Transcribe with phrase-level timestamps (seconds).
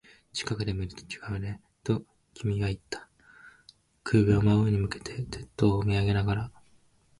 [0.33, 2.01] 近くで見ると違うね、と
[2.33, 3.07] 君は言った。
[4.03, 6.51] 首を真上に向けて、鉄塔を見上げながら。